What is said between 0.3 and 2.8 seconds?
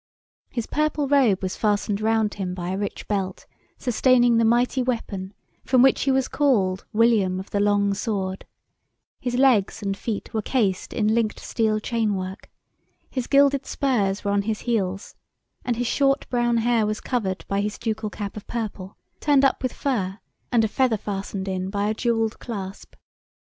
His purple robe was fastened round him by a